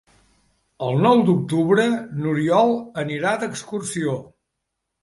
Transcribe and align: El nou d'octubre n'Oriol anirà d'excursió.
El 0.85 0.97
nou 1.03 1.21
d'octubre 1.27 1.85
n'Oriol 2.17 2.75
anirà 3.05 3.39
d'excursió. 3.45 4.21